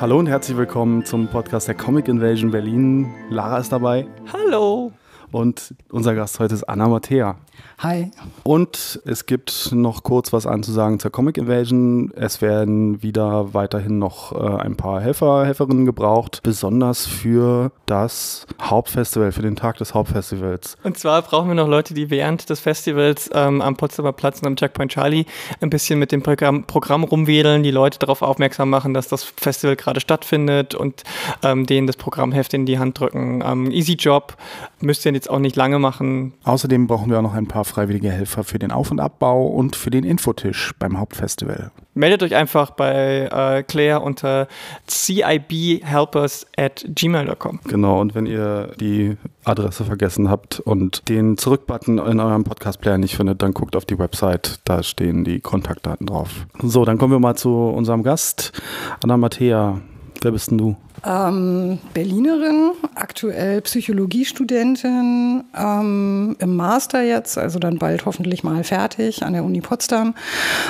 [0.00, 3.14] Hallo und herzlich willkommen zum Podcast der Comic Invasion Berlin.
[3.30, 4.08] Lara ist dabei.
[4.32, 4.90] Hallo.
[5.30, 7.36] Und unser Gast heute ist Anna Mattea.
[7.78, 8.10] Hi.
[8.42, 12.12] Und es gibt noch kurz was anzusagen zur Comic Invasion.
[12.14, 19.32] Es werden wieder weiterhin noch äh, ein paar Helfer, Helferinnen gebraucht, besonders für das Hauptfestival,
[19.32, 20.76] für den Tag des Hauptfestivals.
[20.82, 24.46] Und zwar brauchen wir noch Leute, die während des Festivals ähm, am Potsdamer Platz und
[24.46, 25.24] am Checkpoint Charlie
[25.62, 29.76] ein bisschen mit dem Programm, Programm rumwedeln, die Leute darauf aufmerksam machen, dass das Festival
[29.76, 31.02] gerade stattfindet und
[31.42, 33.42] ähm, denen das Programmheft in die Hand drücken.
[33.44, 34.36] Ähm, easy Job,
[34.80, 36.34] müsst ihr jetzt auch nicht lange machen.
[36.44, 39.74] Außerdem brauchen wir auch noch ein paar freiwillige Helfer für den Auf- und Abbau und
[39.74, 41.72] für den Infotisch beim Hauptfestival.
[41.94, 44.46] Meldet euch einfach bei äh, Claire unter
[44.88, 47.60] cibhelpers at gmail.com.
[47.64, 53.16] Genau, und wenn ihr die Adresse vergessen habt und den Zurückbutton in eurem Podcast-Player nicht
[53.16, 56.46] findet, dann guckt auf die Website, da stehen die Kontaktdaten drauf.
[56.62, 58.52] So, dann kommen wir mal zu unserem Gast,
[59.02, 59.80] Anna Mattea.
[60.22, 60.76] Wer bist denn du?
[61.04, 69.32] Ähm, Berlinerin, aktuell Psychologiestudentin, ähm, im Master jetzt, also dann bald hoffentlich mal fertig an
[69.32, 70.14] der Uni Potsdam.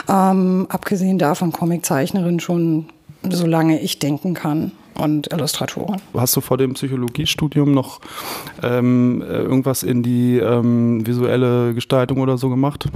[0.09, 2.87] Ähm, abgesehen davon Comiczeichnerin schon
[3.29, 6.01] solange ich denken kann und Illustratorin.
[6.15, 8.01] Hast du vor dem Psychologiestudium noch
[8.63, 12.89] ähm, irgendwas in die ähm, visuelle Gestaltung oder so gemacht?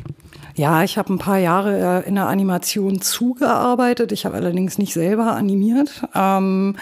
[0.57, 4.13] Ja, ich habe ein paar Jahre äh, in der Animation zugearbeitet.
[4.13, 6.05] Ich habe allerdings nicht selber animiert.
[6.15, 6.77] Ähm,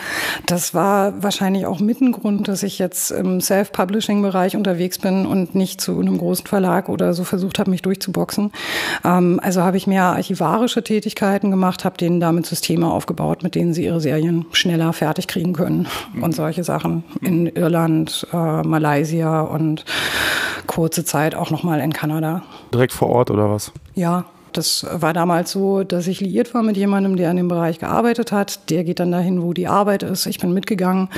[0.44, 5.54] das war wahrscheinlich auch mit ein Grund, dass ich jetzt im Self-Publishing-Bereich unterwegs bin und
[5.54, 8.52] nicht zu einem großen Verlag oder so versucht habe, mich durchzuboxen.
[9.06, 13.72] Ähm, also habe ich mehr archivarische Tätigkeiten gemacht, habe denen damit Systeme aufgebaut, mit denen
[13.72, 15.88] sie ihre Serien schneller fertig kriegen können
[16.20, 19.86] und solche Sachen in Irland, äh, Malaysia und
[20.66, 22.42] kurze Zeit auch noch mal in Kanada.
[22.72, 23.72] Direkt vor Ort oder was?
[23.94, 24.24] Ja,
[24.56, 28.32] das war damals so, dass ich liiert war mit jemandem, der in dem Bereich gearbeitet
[28.32, 28.70] hat.
[28.70, 30.26] Der geht dann dahin, wo die Arbeit ist.
[30.26, 31.08] Ich bin mitgegangen.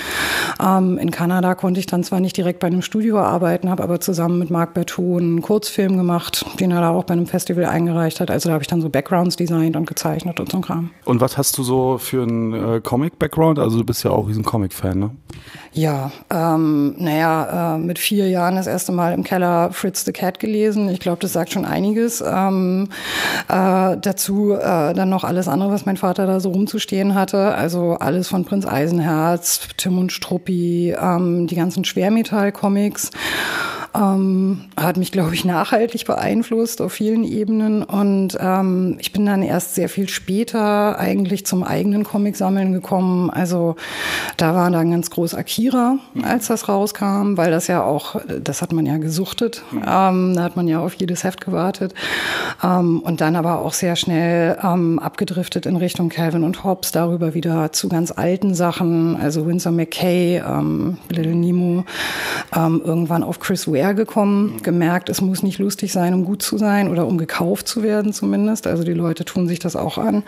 [0.62, 4.00] Ähm, in Kanada konnte ich dann zwar nicht direkt bei einem Studio arbeiten, habe aber
[4.00, 8.20] zusammen mit Marc Bertou einen Kurzfilm gemacht, den er da auch bei einem Festival eingereicht
[8.20, 8.30] hat.
[8.30, 10.90] Also da habe ich dann so Backgrounds designt und gezeichnet und so ein Kram.
[11.04, 13.58] Und was hast du so für einen äh, Comic-Background?
[13.58, 15.10] Also du bist ja auch riesen Comic-Fan, ne?
[15.72, 20.38] Ja, ähm, naja, äh, mit vier Jahren das erste Mal im Keller Fritz the Cat
[20.38, 20.88] gelesen.
[20.88, 22.22] Ich glaube, das sagt schon einiges.
[22.24, 22.88] Ähm,
[23.48, 27.54] äh, dazu äh, dann noch alles andere, was mein Vater da so rumzustehen hatte.
[27.54, 33.10] Also alles von Prinz Eisenherz, Tim und Struppi, ähm, die ganzen Schwermetall-Comics.
[33.94, 37.84] Ähm, hat mich, glaube ich, nachhaltig beeinflusst auf vielen Ebenen.
[37.84, 43.30] Und ähm, ich bin dann erst sehr viel später eigentlich zum eigenen Comic-Sammeln gekommen.
[43.30, 43.76] Also
[44.36, 48.72] da war dann ganz groß Akira, als das rauskam, weil das ja auch, das hat
[48.72, 49.62] man ja gesuchtet.
[49.74, 51.94] Ähm, da hat man ja auf jedes Heft gewartet.
[52.64, 57.34] Ähm, und dann aber auch sehr schnell ähm, abgedriftet in Richtung Calvin und Hobbes, darüber
[57.34, 61.84] wieder zu ganz alten Sachen, also Winsor McKay, ähm, Little Nemo,
[62.56, 66.58] ähm, irgendwann auf Chris Ware gekommen, gemerkt, es muss nicht lustig sein, um gut zu
[66.58, 68.66] sein oder um gekauft zu werden zumindest.
[68.66, 70.22] Also die Leute tun sich das auch an.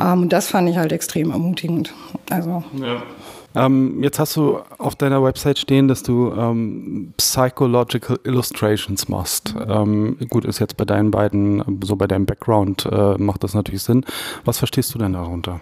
[0.00, 1.92] Ähm, und das fand ich halt extrem ermutigend.
[2.28, 3.02] Also ja.
[3.54, 9.54] Ähm, jetzt hast du auf deiner Website stehen, dass du ähm, Psychological Illustrations machst.
[9.68, 13.82] Ähm, gut, ist jetzt bei deinen beiden, so bei deinem Background, äh, macht das natürlich
[13.82, 14.04] Sinn.
[14.44, 15.60] Was verstehst du denn darunter?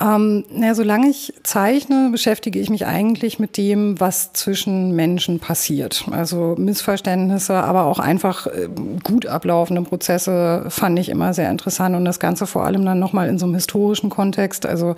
[0.00, 6.04] Ähm, na, solange ich zeichne, beschäftige ich mich eigentlich mit dem, was zwischen Menschen passiert.
[6.10, 8.68] Also Missverständnisse, aber auch einfach äh,
[9.02, 13.28] gut ablaufende Prozesse fand ich immer sehr interessant und das Ganze vor allem dann nochmal
[13.28, 14.66] in so einem historischen Kontext.
[14.66, 14.96] Also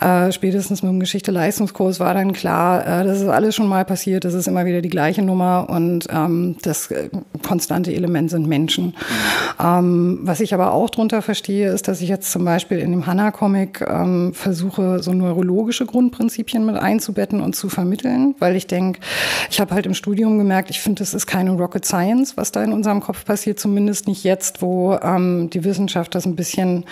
[0.00, 4.24] äh, spätestens mit dem Geschichte-Leistungskurs war dann klar, äh, das ist alles schon mal passiert,
[4.24, 7.08] das ist immer wieder die gleiche Nummer und ähm, das äh,
[7.46, 8.94] konstante Element sind Menschen.
[9.62, 13.06] Ähm, was ich aber auch drunter verstehe, ist, dass ich jetzt zum Beispiel in dem
[13.48, 19.00] Hannah-Comic ähm, versuche, so neurologische Grundprinzipien mit einzubetten und zu vermitteln, weil ich denke,
[19.50, 22.62] ich habe halt im Studium gemerkt, ich finde, das ist keine Rocket Science, was da
[22.62, 26.84] in unserem Kopf passiert, zumindest nicht jetzt, wo ähm, die Wissenschaft das ein bisschen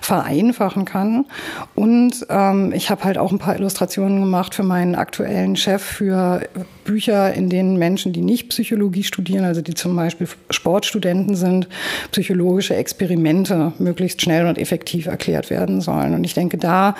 [0.00, 1.26] vereinfachen kann.
[1.74, 6.42] Und ähm, ich habe halt auch ein paar Illustrationen gemacht für meinen aktuellen Chef für
[6.84, 11.68] Bücher, in denen Menschen, die nicht Psychologie studieren, also die zum Beispiel Sportstudenten sind,
[12.12, 15.97] psychologische Experimente möglichst schnell und effektiv erklärt werden sollen.
[16.06, 16.94] Und ich denke, da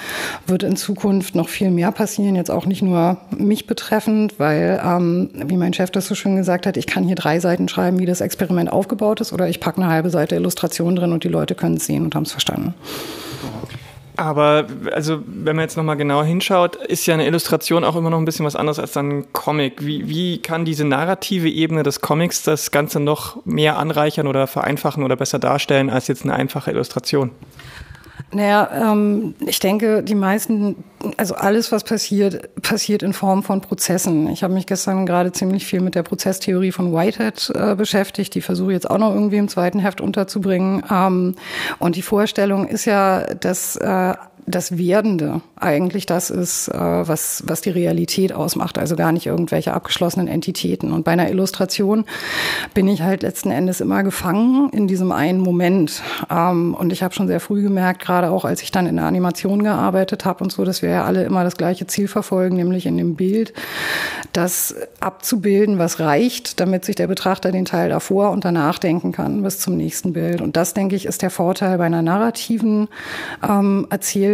[0.47, 5.31] wird in Zukunft noch viel mehr passieren, jetzt auch nicht nur mich betreffend, weil, ähm,
[5.47, 8.06] wie mein Chef das so schön gesagt hat, ich kann hier drei Seiten schreiben, wie
[8.06, 11.55] das Experiment aufgebaut ist, oder ich packe eine halbe Seite Illustration drin und die Leute
[11.55, 12.75] können es sehen und haben es verstanden.
[14.19, 18.19] Aber also, wenn man jetzt nochmal genau hinschaut, ist ja eine Illustration auch immer noch
[18.19, 19.87] ein bisschen was anderes als dann ein Comic.
[19.87, 25.05] Wie, wie kann diese narrative Ebene des Comics das Ganze noch mehr anreichern oder vereinfachen
[25.05, 27.31] oder besser darstellen als jetzt eine einfache Illustration?
[28.30, 30.84] Naja, ähm, ich denke, die meisten,
[31.16, 34.28] also alles, was passiert, passiert in Form von Prozessen.
[34.28, 38.34] Ich habe mich gestern gerade ziemlich viel mit der Prozesstheorie von Whitehead äh, beschäftigt.
[38.34, 40.82] Die versuche ich jetzt auch noch irgendwie im zweiten Heft unterzubringen.
[40.90, 41.36] Ähm,
[41.78, 44.14] und die Vorstellung ist ja, dass äh,
[44.49, 49.75] das Werdende eigentlich das ist, äh, was, was die Realität ausmacht, also gar nicht irgendwelche
[49.75, 50.93] abgeschlossenen Entitäten.
[50.93, 52.05] Und bei einer Illustration
[52.75, 56.03] bin ich halt letzten Endes immer gefangen in diesem einen Moment.
[56.31, 59.05] Ähm, und ich habe schon sehr früh gemerkt, gerade auch als ich dann in der
[59.05, 62.87] Animation gearbeitet habe und so, dass wir ja alle immer das gleiche Ziel verfolgen, nämlich
[62.87, 63.53] in dem Bild,
[64.33, 69.43] das abzubilden, was reicht, damit sich der Betrachter den Teil davor und danach denken kann
[69.43, 70.41] bis zum nächsten Bild.
[70.41, 72.89] Und das, denke ich, ist der Vorteil bei einer narrativen
[73.47, 73.87] ähm,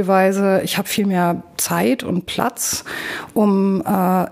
[0.05, 0.61] Erzählweise.
[0.65, 2.85] Ich habe viel mehr Zeit und Platz,
[3.33, 4.27] um äh,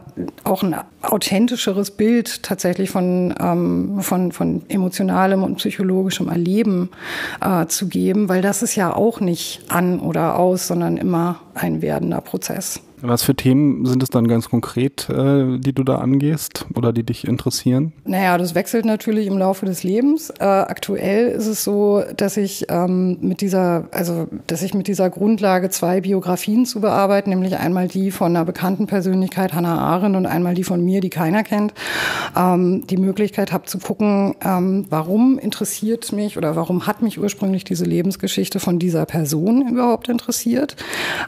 [0.45, 6.91] auch ein authentischeres Bild tatsächlich von, ähm, von, von emotionalem und psychologischem Erleben
[7.41, 11.81] äh, zu geben, weil das ist ja auch nicht an oder aus, sondern immer ein
[11.81, 12.81] werdender Prozess.
[13.05, 17.03] Was für Themen sind es dann ganz konkret, äh, die du da angehst oder die
[17.03, 17.93] dich interessieren?
[18.05, 20.31] Naja, das wechselt natürlich im Laufe des Lebens.
[20.39, 25.11] Äh, aktuell ist es so, dass ich ähm, mit dieser, also dass ich mit dieser
[25.11, 30.27] Grundlage zwei Biografien zu bearbeiten, nämlich einmal die von einer bekannten Persönlichkeit Hannah Arendt und
[30.27, 31.75] einmal die von mir, die keiner kennt,
[32.37, 37.65] ähm, die Möglichkeit habe zu gucken, ähm, warum interessiert mich oder warum hat mich ursprünglich
[37.65, 40.77] diese Lebensgeschichte von dieser Person überhaupt interessiert.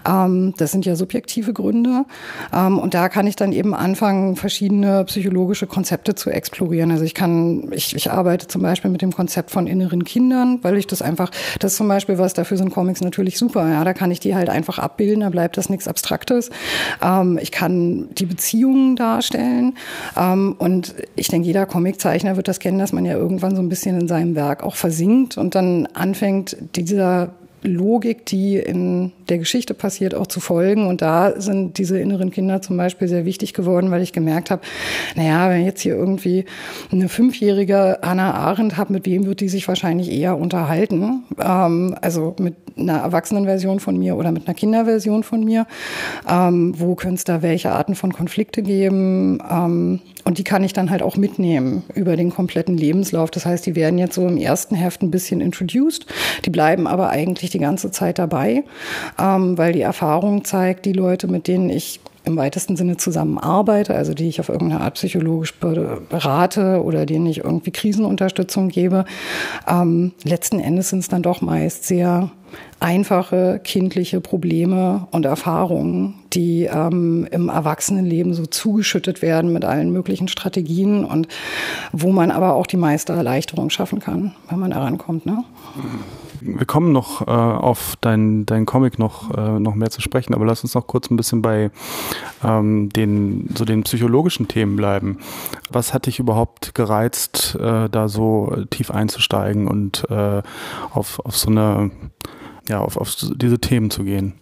[0.08, 1.63] Ähm, das sind ja subjektive Gründe.
[1.64, 2.04] Gründe.
[2.52, 6.90] Ähm, und da kann ich dann eben anfangen, verschiedene psychologische Konzepte zu explorieren.
[6.90, 10.76] Also ich kann, ich, ich arbeite zum Beispiel mit dem Konzept von inneren Kindern, weil
[10.76, 13.66] ich das einfach, das ist zum Beispiel was, dafür sind Comics natürlich super.
[13.68, 16.50] Ja, da kann ich die halt einfach abbilden, da bleibt das nichts Abstraktes.
[17.02, 19.74] Ähm, ich kann die Beziehungen darstellen.
[20.16, 23.70] Ähm, und ich denke, jeder Comiczeichner wird das kennen, dass man ja irgendwann so ein
[23.70, 27.30] bisschen in seinem Werk auch versinkt und dann anfängt, dieser
[27.64, 30.86] Logik, die in der Geschichte passiert, auch zu folgen.
[30.86, 34.62] Und da sind diese inneren Kinder zum Beispiel sehr wichtig geworden, weil ich gemerkt habe,
[35.16, 36.44] naja, wenn ich jetzt hier irgendwie
[36.92, 41.24] eine fünfjährige Hannah Arendt habe, mit wem wird die sich wahrscheinlich eher unterhalten?
[41.40, 45.66] Ähm, also mit einer Erwachsenenversion von mir oder mit einer Kinderversion von mir.
[46.28, 49.38] Ähm, wo könnte es da welche Arten von Konflikte geben?
[49.50, 53.30] Ähm, und die kann ich dann halt auch mitnehmen über den kompletten Lebenslauf.
[53.30, 56.06] Das heißt, die werden jetzt so im ersten Heft ein bisschen introduced.
[56.44, 58.64] Die bleiben aber eigentlich die ganze Zeit dabei,
[59.18, 64.14] ähm, weil die Erfahrung zeigt, die Leute, mit denen ich im weitesten Sinne zusammenarbeite, also
[64.14, 69.04] die ich auf irgendeine Art psychologisch berate oder denen ich irgendwie Krisenunterstützung gebe,
[69.68, 72.30] ähm, letzten Endes sind es dann doch meist sehr
[72.80, 80.28] einfache kindliche Probleme und Erfahrungen, die ähm, im Erwachsenenleben so zugeschüttet werden mit allen möglichen
[80.28, 81.28] Strategien und
[81.92, 85.26] wo man aber auch die meiste Erleichterung schaffen kann, wenn man daran kommt.
[85.26, 85.44] Ne?
[86.40, 90.44] Wir kommen noch äh, auf deinen dein Comic noch, äh, noch mehr zu sprechen, aber
[90.44, 91.70] lass uns noch kurz ein bisschen bei
[92.42, 95.18] ähm, den, so den psychologischen Themen bleiben.
[95.70, 100.42] Was hat dich überhaupt gereizt, äh, da so tief einzusteigen und äh,
[100.90, 101.90] auf, auf so eine
[102.68, 104.34] ja, auf, auf diese Themen zu gehen?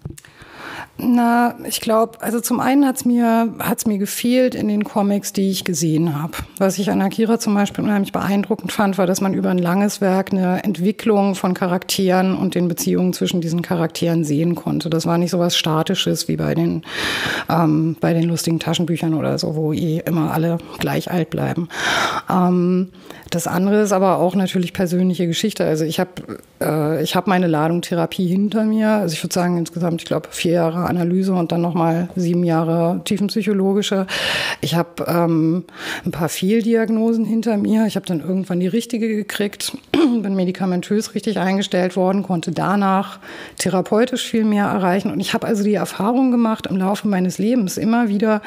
[1.05, 5.51] Na, ich glaube, also zum einen hat's mir, hat's mir gefehlt in den Comics, die
[5.51, 6.35] ich gesehen habe.
[6.59, 10.01] Was ich an Akira zum Beispiel unheimlich beeindruckend fand, war, dass man über ein langes
[10.01, 14.91] Werk eine Entwicklung von Charakteren und den Beziehungen zwischen diesen Charakteren sehen konnte.
[14.91, 16.83] Das war nicht so was Statisches wie bei den,
[17.49, 21.69] ähm, bei den lustigen Taschenbüchern oder so, wo eh immer alle gleich alt bleiben.
[22.31, 22.91] Ähm,
[23.31, 25.65] das andere ist aber auch natürlich persönliche Geschichte.
[25.65, 26.11] Also ich habe
[26.61, 28.89] äh, hab meine Ladung Therapie hinter mir.
[28.91, 33.01] Also ich würde sagen insgesamt, ich glaube, vier Jahre Analyse und dann nochmal sieben Jahre
[33.05, 34.07] tiefenpsychologische.
[34.61, 35.65] Ich habe ähm,
[36.05, 37.87] ein paar Fehldiagnosen hinter mir.
[37.87, 43.19] Ich habe dann irgendwann die richtige gekriegt, bin medikamentös richtig eingestellt worden, konnte danach
[43.59, 45.11] therapeutisch viel mehr erreichen.
[45.11, 48.43] Und ich habe also die Erfahrung gemacht, im Laufe meines Lebens immer wieder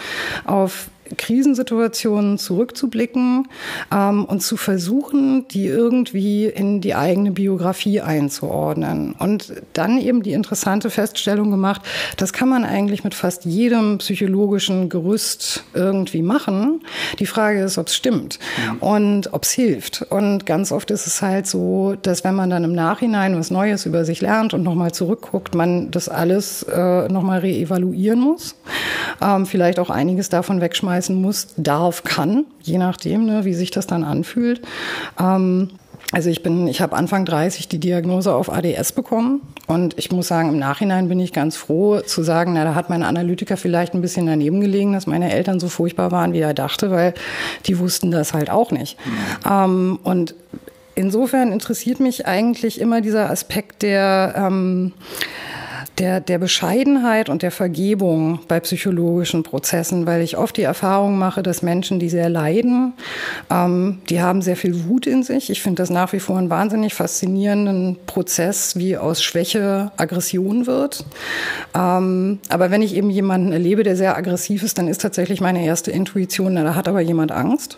[0.46, 3.48] auf Krisensituationen zurückzublicken
[3.94, 9.14] ähm, und zu versuchen, die irgendwie in die eigene Biografie einzuordnen.
[9.18, 11.82] Und dann eben die interessante Feststellung gemacht,
[12.18, 16.82] das kann man eigentlich mit fast jedem psychologischen Gerüst irgendwie machen.
[17.20, 18.40] Die Frage ist, ob es stimmt
[18.72, 18.78] mhm.
[18.80, 20.02] und ob es hilft.
[20.10, 23.86] Und ganz oft ist es halt so, dass wenn man dann im Nachhinein was Neues
[23.86, 28.56] über sich lernt und nochmal zurückguckt, man das alles äh, nochmal reevaluieren muss.
[29.22, 33.72] Ähm, vielleicht auch einiges davon wegschmeißen schmeißen muss, darf, kann, je nachdem, ne, wie sich
[33.72, 34.62] das dann anfühlt.
[35.20, 35.70] Ähm,
[36.12, 40.28] also ich bin, ich habe Anfang 30 die Diagnose auf ADS bekommen Und ich muss
[40.28, 43.94] sagen, im Nachhinein bin ich ganz froh zu sagen, na, da hat mein Analytiker vielleicht
[43.94, 47.14] ein bisschen daneben gelegen, dass meine Eltern so furchtbar waren, wie er dachte, weil
[47.66, 48.98] die wussten das halt auch nicht.
[49.50, 50.36] Ähm, und
[50.94, 54.94] insofern interessiert mich eigentlich immer dieser Aspekt der, ähm,
[55.98, 61.42] der, der Bescheidenheit und der Vergebung bei psychologischen Prozessen, weil ich oft die Erfahrung mache,
[61.42, 62.94] dass Menschen, die sehr leiden,
[63.50, 65.50] ähm, die haben sehr viel Wut in sich.
[65.50, 71.06] Ich finde das nach wie vor einen wahnsinnig faszinierenden Prozess, wie aus Schwäche Aggression wird.
[71.74, 75.66] Ähm, aber wenn ich eben jemanden erlebe, der sehr aggressiv ist, dann ist tatsächlich meine
[75.66, 77.78] erste Intuition, na, da hat aber jemand Angst.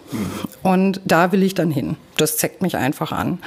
[0.63, 1.97] Und da will ich dann hin.
[2.17, 3.39] Das zeckt mich einfach an,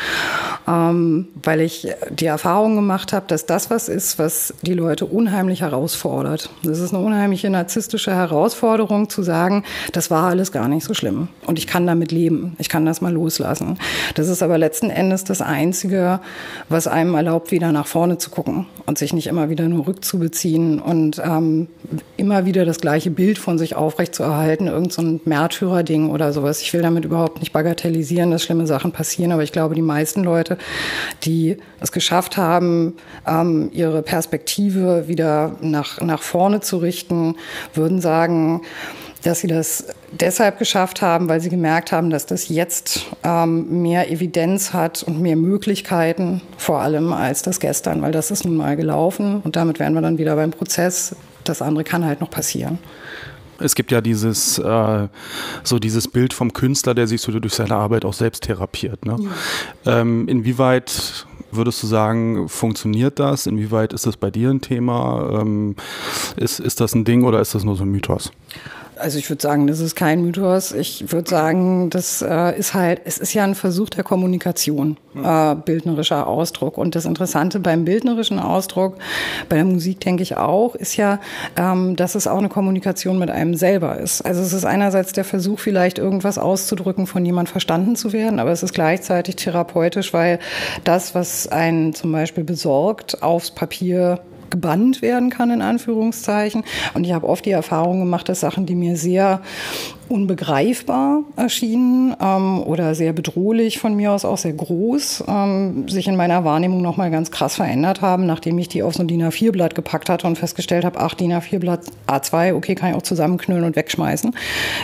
[0.69, 5.63] ähm, weil ich die Erfahrung gemacht habe, dass das was ist, was die Leute unheimlich
[5.63, 6.51] herausfordert.
[6.63, 11.29] Das ist eine unheimliche narzisstische Herausforderung zu sagen, das war alles gar nicht so schlimm
[11.47, 13.79] und ich kann damit leben, ich kann das mal loslassen.
[14.15, 16.21] Das ist aber letzten Endes das Einzige,
[16.69, 20.79] was einem erlaubt, wieder nach vorne zu gucken und sich nicht immer wieder nur rückzubeziehen
[20.79, 21.69] und ähm,
[22.17, 26.61] immer wieder das gleiche Bild von sich aufrechtzuerhalten, irgend so ein Märtyrer-Ding oder sowas.
[26.61, 30.23] Ich will damit überhaupt nicht bagatellisieren, dass schlimme Sachen passieren, aber ich glaube, die meisten
[30.23, 30.59] Leute,
[31.25, 32.95] die es geschafft haben,
[33.27, 37.37] ähm, ihre Perspektive Perspektive wieder nach, nach vorne zu richten,
[37.73, 38.63] würden sagen,
[39.23, 44.11] dass sie das deshalb geschafft haben, weil sie gemerkt haben, dass das jetzt ähm, mehr
[44.11, 48.77] Evidenz hat und mehr Möglichkeiten vor allem als das gestern, weil das ist nun mal
[48.77, 51.15] gelaufen und damit wären wir dann wieder beim Prozess.
[51.45, 52.79] Das andere kann halt noch passieren.
[53.61, 55.09] Es gibt ja dieses, äh,
[55.63, 59.05] so dieses Bild vom Künstler, der sich so durch seine Arbeit auch selbst therapiert.
[59.05, 59.17] Ne?
[59.85, 60.01] Ja.
[60.01, 63.47] Ähm, inwieweit würdest du sagen, funktioniert das?
[63.47, 65.41] Inwieweit ist das bei dir ein Thema?
[65.41, 65.77] Ähm,
[66.37, 68.31] ist, ist das ein Ding oder ist das nur so ein Mythos?
[69.01, 70.73] Also ich würde sagen, das ist kein Mythos.
[70.73, 75.55] Ich würde sagen, das äh, ist halt, es ist ja ein Versuch der Kommunikation, äh,
[75.55, 76.77] bildnerischer Ausdruck.
[76.77, 78.97] Und das Interessante beim bildnerischen Ausdruck,
[79.49, 81.19] bei der Musik denke ich auch, ist ja,
[81.57, 84.23] ähm, dass es auch eine Kommunikation mit einem selber ist.
[84.23, 88.51] Also es ist einerseits der Versuch, vielleicht irgendwas auszudrücken, von jemand verstanden zu werden, aber
[88.51, 90.39] es ist gleichzeitig therapeutisch, weil
[90.85, 96.65] das, was einen zum Beispiel besorgt, aufs Papier gebannt werden kann, in Anführungszeichen.
[96.95, 99.41] Und ich habe oft die Erfahrung gemacht, dass Sachen, die mir sehr
[100.11, 106.17] unbegreifbar erschienen ähm, oder sehr bedrohlich, von mir aus auch sehr groß, ähm, sich in
[106.17, 109.77] meiner Wahrnehmung nochmal ganz krass verändert haben, nachdem ich die auf so ein DIN A4-Blatt
[109.77, 113.77] gepackt hatte und festgestellt habe, ach, DIN A4-Blatt A2, okay, kann ich auch zusammenknüllen und
[113.77, 114.35] wegschmeißen,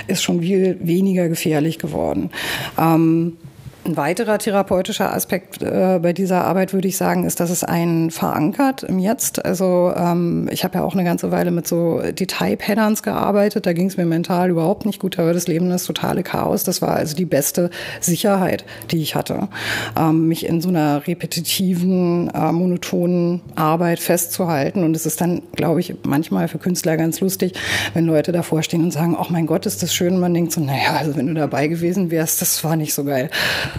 [0.07, 2.31] ist schon viel weniger gefährlich geworden.
[2.79, 3.37] Ähm,
[3.87, 8.11] ein weiterer therapeutischer Aspekt äh, bei dieser Arbeit, würde ich sagen, ist, dass es einen
[8.11, 9.45] verankert im Jetzt.
[9.45, 13.67] Also ähm, ich habe ja auch eine ganze Weile mit so Detail-Patterns gearbeitet.
[13.67, 15.19] Da ging es mir mental überhaupt nicht gut.
[15.19, 16.65] Da war das Leben das totale Chaos.
[16.65, 19.49] Das war also die beste Sicherheit, die ich hatte,
[19.97, 24.85] ähm, mich in so einer repetitiven, äh, monotonen Arbeit festzuhalten.
[24.85, 27.53] Und es ist dann, glaube ich, manchmal für Künstler ganz lustig,
[27.95, 30.15] wenn Leute davor stehen und sagen, oh mein Gott, ist das schön.
[30.15, 33.05] Und man denkt so, naja, also wenn du dabei gewesen wärst, das war nicht so
[33.05, 33.31] geil.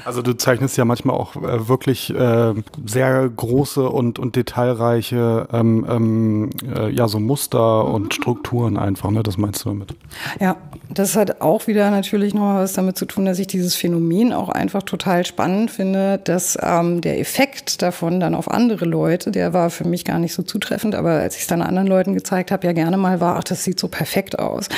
[0.05, 2.53] Also du zeichnest ja manchmal auch äh, wirklich äh,
[2.85, 9.23] sehr große und, und detailreiche ähm, ähm, äh, ja, so Muster und Strukturen einfach, ne?
[9.23, 9.95] Das meinst du damit?
[10.39, 10.57] Ja,
[10.89, 14.49] das hat auch wieder natürlich noch was damit zu tun, dass ich dieses Phänomen auch
[14.49, 19.69] einfach total spannend finde, dass ähm, der Effekt davon dann auf andere Leute, der war
[19.69, 22.65] für mich gar nicht so zutreffend, aber als ich es dann anderen Leuten gezeigt habe,
[22.65, 24.69] ja gerne mal war, ach, das sieht so perfekt aus.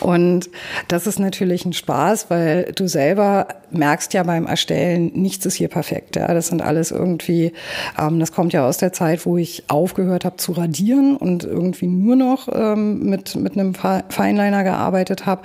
[0.00, 0.50] Und
[0.88, 5.68] das ist natürlich ein Spaß, weil du selber merkst ja beim Erstellen, nichts ist hier
[5.68, 6.16] perfekt.
[6.16, 6.32] Ja.
[6.32, 7.52] Das sind alles irgendwie,
[7.98, 11.86] ähm, das kommt ja aus der Zeit, wo ich aufgehört habe zu radieren und irgendwie
[11.86, 15.42] nur noch ähm, mit, mit einem Feinliner gearbeitet habe.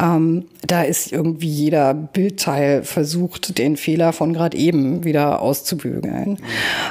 [0.00, 6.38] Ähm, da ist irgendwie jeder Bildteil versucht, den Fehler von gerade eben wieder auszubügeln.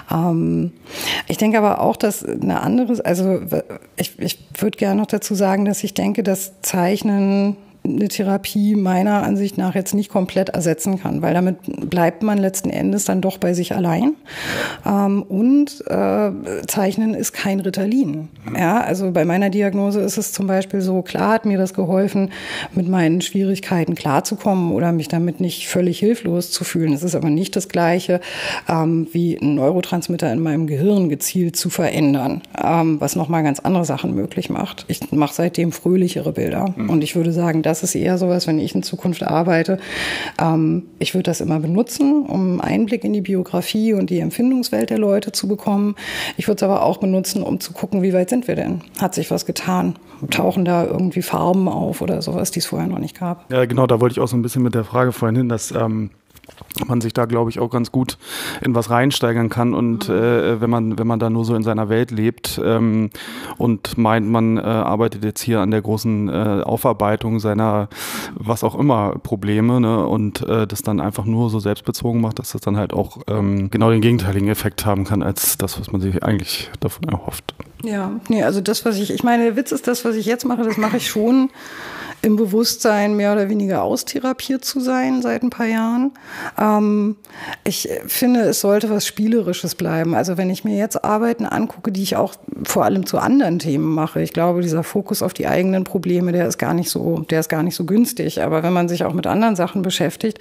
[0.09, 0.71] Mhm.
[1.27, 3.41] ich denke aber auch, dass eine andere, also
[3.95, 9.23] ich, ich würde gerne noch dazu sagen, dass ich denke, dass Zeichnen eine Therapie meiner
[9.23, 11.57] Ansicht nach jetzt nicht komplett ersetzen kann, weil damit
[11.89, 14.13] bleibt man letzten Endes dann doch bei sich allein.
[14.85, 16.31] Ähm, und äh,
[16.67, 18.29] Zeichnen ist kein Ritalin.
[18.57, 22.31] Ja, also bei meiner Diagnose ist es zum Beispiel so, klar hat mir das geholfen,
[22.73, 26.93] mit meinen Schwierigkeiten klarzukommen oder mich damit nicht völlig hilflos zu fühlen.
[26.93, 28.21] Es ist aber nicht das Gleiche,
[28.69, 33.83] ähm, wie einen Neurotransmitter in meinem Gehirn gezielt zu verändern, ähm, was nochmal ganz andere
[33.83, 34.85] Sachen möglich macht.
[34.87, 36.73] Ich mache seitdem fröhlichere Bilder.
[36.77, 36.89] Mhm.
[36.89, 39.79] Und ich würde sagen, das ist eher sowas, wenn ich in Zukunft arbeite.
[40.39, 44.99] Ähm, ich würde das immer benutzen, um Einblick in die Biografie und die Empfindungswelt der
[44.99, 45.95] Leute zu bekommen.
[46.37, 48.81] Ich würde es aber auch benutzen, um zu gucken, wie weit sind wir denn?
[48.99, 49.95] Hat sich was getan?
[50.29, 53.51] Tauchen da irgendwie Farben auf oder sowas, die es vorher noch nicht gab?
[53.51, 55.71] Ja, genau, da wollte ich auch so ein bisschen mit der Frage vorhin hin, dass
[55.71, 56.11] ähm
[56.87, 58.17] man sich da, glaube ich, auch ganz gut
[58.61, 59.73] in was reinsteigern kann.
[59.73, 60.15] Und mhm.
[60.15, 63.09] äh, wenn man, wenn man da nur so in seiner Welt lebt ähm,
[63.57, 67.89] und meint, man äh, arbeitet jetzt hier an der großen äh, Aufarbeitung seiner
[68.35, 72.51] was auch immer Probleme ne, und äh, das dann einfach nur so selbstbezogen macht, dass
[72.51, 76.01] das dann halt auch ähm, genau den gegenteiligen Effekt haben kann, als das, was man
[76.01, 77.53] sich eigentlich davon erhofft.
[77.83, 80.45] Ja, nee, also das, was ich, ich meine, der Witz ist, das, was ich jetzt
[80.45, 81.49] mache, das mache ich schon
[82.23, 86.11] im Bewusstsein mehr oder weniger austherapiert zu sein seit ein paar Jahren.
[86.59, 87.15] Ähm,
[87.63, 90.15] ich finde, es sollte was Spielerisches bleiben.
[90.15, 93.93] Also wenn ich mir jetzt Arbeiten angucke, die ich auch vor allem zu anderen Themen
[93.93, 97.39] mache, ich glaube, dieser Fokus auf die eigenen Probleme, der ist gar nicht so, der
[97.39, 98.41] ist gar nicht so günstig.
[98.41, 100.39] Aber wenn man sich auch mit anderen Sachen beschäftigt,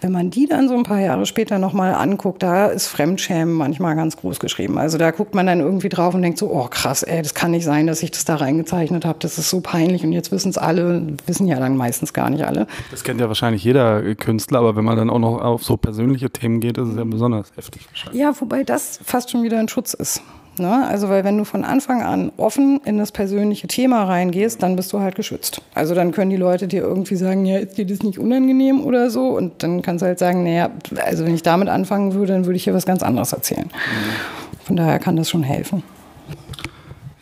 [0.00, 3.96] wenn man die dann so ein paar Jahre später nochmal anguckt, da ist Fremdschämen manchmal
[3.96, 4.78] ganz groß geschrieben.
[4.78, 7.50] Also da guckt man dann irgendwie drauf und denkt so, oh krass, ey, das kann
[7.50, 9.18] nicht sein, dass ich das da reingezeichnet habe.
[9.20, 12.44] Das ist so peinlich und jetzt wissen es alle, wissen ja dann meistens gar nicht
[12.44, 12.66] alle.
[12.90, 16.30] Das kennt ja wahrscheinlich jeder Künstler, aber wenn man dann auch noch auf so persönliche
[16.30, 17.86] Themen geht, ist es ja besonders heftig.
[18.12, 20.22] Ja, wobei das fast schon wieder ein Schutz ist.
[20.58, 20.86] Ne?
[20.86, 24.92] Also, weil wenn du von Anfang an offen in das persönliche Thema reingehst, dann bist
[24.92, 25.62] du halt geschützt.
[25.74, 29.10] Also dann können die Leute dir irgendwie sagen, ja, ist dir das nicht unangenehm oder
[29.10, 29.28] so?
[29.28, 30.70] Und dann kannst du halt sagen, naja,
[31.04, 33.66] also wenn ich damit anfangen würde, dann würde ich hier was ganz anderes erzählen.
[33.66, 34.60] Mhm.
[34.64, 35.82] Von daher kann das schon helfen.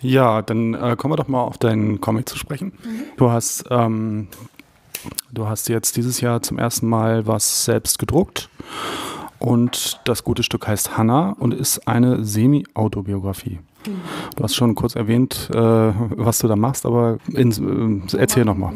[0.01, 2.73] Ja, dann äh, kommen wir doch mal auf deinen Comic zu sprechen.
[2.85, 3.03] Mhm.
[3.17, 4.29] Du hast ähm,
[5.33, 8.49] du hast jetzt dieses Jahr zum ersten Mal was selbst gedruckt
[9.39, 13.61] und das gute Stück heißt Hannah und ist eine Semi-Autobiografie.
[13.87, 14.01] Mhm.
[14.37, 18.73] Du hast schon kurz erwähnt, äh, was du da machst, aber ins, äh, erzähl nochmal.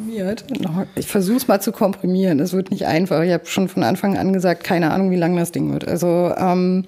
[0.94, 2.38] Ich versuche es mal zu komprimieren.
[2.40, 3.22] Es wird nicht einfach.
[3.22, 5.86] Ich habe schon von Anfang an gesagt, keine Ahnung, wie lang das Ding wird.
[5.86, 6.84] Also ähm,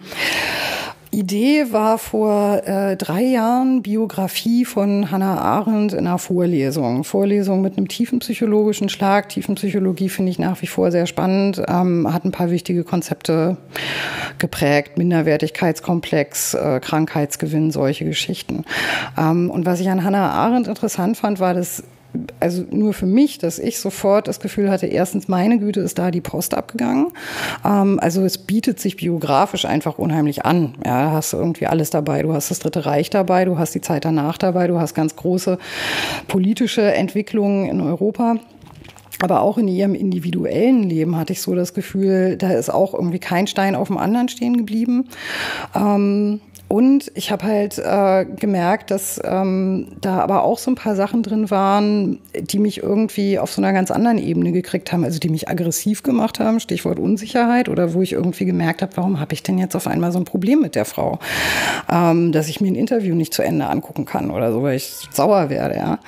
[1.15, 7.05] Idee war vor äh, drei Jahren Biografie von Hannah Arendt in einer Vorlesung.
[7.05, 9.29] Vorlesung mit einem tiefen psychologischen Schlag.
[9.29, 11.63] Tiefenpsychologie finde ich nach wie vor sehr spannend.
[11.69, 13.57] Ähm, hat ein paar wichtige Konzepte
[14.39, 14.99] geprägt.
[14.99, 18.65] Minderwertigkeitskomplex, äh, Krankheitsgewinn, solche Geschichten.
[19.17, 21.85] Ähm, und was ich an Hannah Arendt interessant fand, war, dass
[22.41, 26.11] also nur für mich, dass ich sofort das Gefühl hatte, erstens, meine Güte, ist da
[26.11, 27.09] die Post abgegangen.
[27.65, 30.75] Ähm, also es bietet sich biografisch einfach unheimlich an.
[30.85, 32.23] Ja, hast du irgendwie alles dabei.
[32.23, 35.17] Du hast das Dritte Reich dabei, du hast die Zeit danach dabei, du hast ganz
[35.17, 35.59] große
[36.29, 38.37] politische Entwicklungen in Europa.
[39.21, 43.21] Aber auch in ihrem individuellen Leben hatte ich so das Gefühl, da ist auch irgendwie
[43.21, 45.09] kein Stein auf dem anderen stehen geblieben.
[45.75, 46.41] Ähm,
[46.75, 51.23] und ich habe halt äh, gemerkt, dass ähm, da aber auch so ein paar Sachen
[51.23, 55.29] drin waren, die mich irgendwie auf so einer ganz anderen Ebene gekriegt haben, also die
[55.29, 59.45] mich aggressiv gemacht haben, Stichwort Unsicherheit, oder wo ich irgendwie gemerkt habe, warum habe ich
[59.45, 61.21] denn jetzt auf einmal so ein Problem mit der Frau,
[61.89, 65.09] ähm, dass ich mir ein Interview nicht zu Ende angucken kann oder so, weil ich
[65.13, 65.77] sauer werde.
[65.77, 66.01] Ja.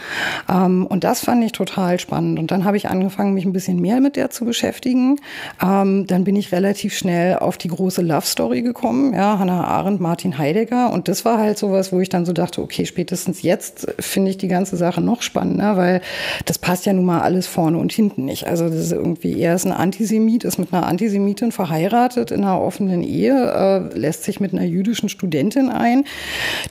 [0.48, 2.40] Ähm, und das fand ich total spannend.
[2.40, 5.20] Und dann habe ich angefangen, mich ein bisschen mehr mit der zu beschäftigen.
[5.62, 9.14] Ähm, dann bin ich relativ schnell auf die große Love Story gekommen.
[9.14, 10.92] Ja, Hannah Arendt, Martin Heidegger Heidegger.
[10.92, 14.38] Und das war halt sowas, wo ich dann so dachte, okay, spätestens jetzt finde ich
[14.38, 16.00] die ganze Sache noch spannender, weil
[16.44, 18.46] das passt ja nun mal alles vorne und hinten nicht.
[18.46, 22.60] Also das ist irgendwie, er ist ein Antisemit, ist mit einer Antisemitin verheiratet in einer
[22.60, 26.04] offenen Ehe, äh, lässt sich mit einer jüdischen Studentin ein.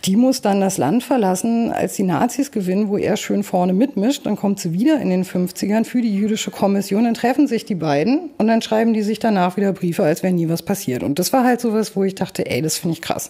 [0.05, 4.25] Die muss dann das Land verlassen, als die Nazis gewinnen, wo er schön vorne mitmischt.
[4.25, 7.75] Dann kommt sie wieder in den 50ern für die jüdische Kommission, dann treffen sich die
[7.75, 11.03] beiden und dann schreiben die sich danach wieder Briefe, als wäre nie was passiert.
[11.03, 13.29] Und das war halt sowas, wo ich dachte, ey, das finde ich krass.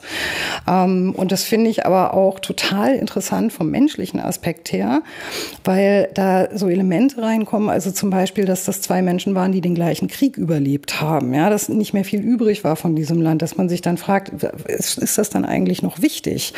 [0.67, 5.01] Ähm, und das finde ich aber auch total interessant vom menschlichen Aspekt her,
[5.63, 9.75] weil da so Elemente reinkommen, also zum Beispiel, dass das zwei Menschen waren, die den
[9.75, 13.57] gleichen Krieg überlebt haben, ja, dass nicht mehr viel übrig war von diesem Land, dass
[13.57, 16.53] man sich dann fragt, ist, ist das dann eigentlich noch wichtig,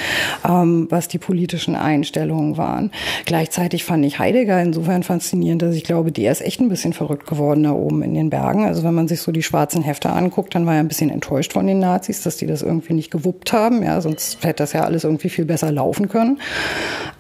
[0.48, 2.92] ähm, was die politischen Einstellungen waren.
[3.26, 7.28] Gleichzeitig fand ich Heidegger insofern faszinierend, dass ich glaube, der ist echt ein bisschen verrückt
[7.28, 8.66] geworden da oben in den Bergen.
[8.66, 11.54] Also wenn man sich so die schwarzen Hefte anguckt, dann war er ein bisschen enttäuscht
[11.54, 14.84] von den Nazis, dass die das irgendwie nicht gewuppt haben ja, sonst hätte das ja
[14.84, 16.40] alles irgendwie viel besser laufen können.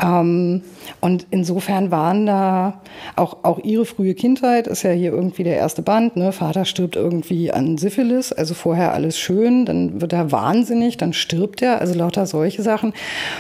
[0.02, 0.62] Ähm,
[1.00, 2.82] und insofern waren da
[3.16, 6.16] auch, auch ihre frühe Kindheit ist ja hier irgendwie der erste Band.
[6.16, 6.32] Ne?
[6.32, 11.62] Vater stirbt irgendwie an Syphilis, also vorher alles schön, dann wird er wahnsinnig, dann stirbt
[11.62, 11.82] er.
[11.82, 12.94] Also lauter solche Sachen,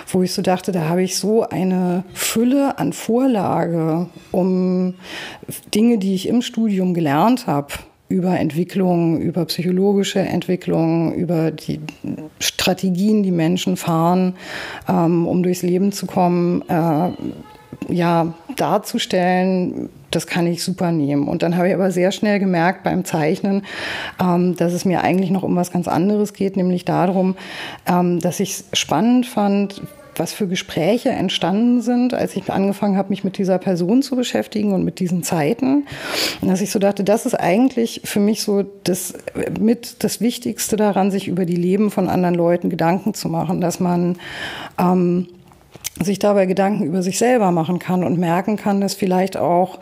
[0.07, 4.95] wo ich so dachte, da habe ich so eine Fülle an Vorlage, um
[5.73, 7.73] Dinge, die ich im Studium gelernt habe,
[8.09, 11.79] über Entwicklung, über psychologische Entwicklung, über die
[12.39, 14.35] Strategien, die Menschen fahren,
[14.87, 17.11] ähm, um durchs Leben zu kommen, äh,
[17.89, 21.27] ja, darzustellen, das kann ich super nehmen.
[21.27, 23.63] Und dann habe ich aber sehr schnell gemerkt beim Zeichnen,
[24.21, 27.35] ähm, dass es mir eigentlich noch um was ganz anderes geht, nämlich darum,
[27.85, 29.81] ähm, dass ich es spannend fand,
[30.19, 34.73] was für Gespräche entstanden sind, als ich angefangen habe, mich mit dieser Person zu beschäftigen
[34.73, 35.85] und mit diesen Zeiten.
[36.41, 39.13] Und dass ich so dachte, das ist eigentlich für mich so das
[39.59, 43.79] mit das Wichtigste daran, sich über die Leben von anderen Leuten Gedanken zu machen, dass
[43.79, 44.17] man
[44.79, 45.27] ähm,
[45.99, 49.79] sich dabei Gedanken über sich selber machen kann und merken kann, dass vielleicht auch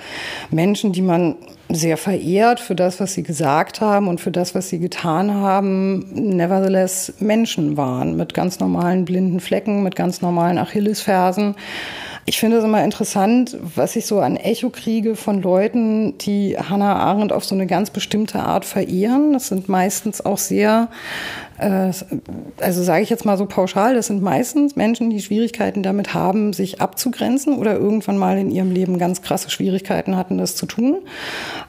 [0.49, 1.35] Menschen, die man
[1.69, 6.05] sehr verehrt für das, was sie gesagt haben und für das, was sie getan haben,
[6.13, 11.55] nevertheless Menschen waren mit ganz normalen blinden Flecken, mit ganz normalen Achillesfersen.
[12.27, 16.95] Ich finde es immer interessant, was ich so an Echo kriege von Leuten, die Hannah
[16.95, 19.33] Arendt auf so eine ganz bestimmte Art verehren.
[19.33, 20.89] Das sind meistens auch sehr
[21.57, 26.51] also sage ich jetzt mal so pauschal, das sind meistens Menschen, die Schwierigkeiten damit haben,
[26.51, 30.97] sich abzugrenzen oder irgendwann mal in ihrem Leben ganz krasse Schwierigkeiten hatten, das zu tun.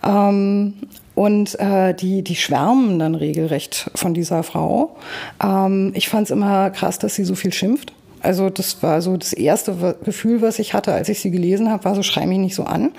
[0.04, 0.74] Ähm,
[1.14, 4.96] und äh, die, die schwärmen dann regelrecht von dieser Frau.
[5.42, 7.92] Ähm, ich fand es immer krass, dass sie so viel schimpft.
[8.22, 11.84] Also das war so das erste Gefühl, was ich hatte, als ich sie gelesen habe,
[11.84, 12.92] war so, schrei mich nicht so an.